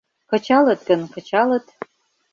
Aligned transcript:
Кычалыт 0.29 0.81
гын, 0.87 1.01
кычалыт 1.13 1.65